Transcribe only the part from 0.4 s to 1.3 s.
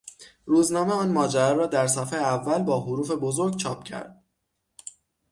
روزنامه آن